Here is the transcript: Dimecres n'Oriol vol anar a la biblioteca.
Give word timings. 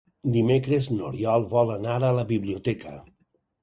Dimecres 0.37 0.87
n'Oriol 0.95 1.47
vol 1.53 1.77
anar 1.77 2.01
a 2.11 2.13
la 2.23 2.27
biblioteca. 2.37 3.01